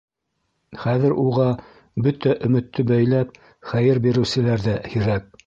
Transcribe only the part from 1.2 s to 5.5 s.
уға бөтә өмөттө бәйләп хәйер биреүселәр ҙә һирәк.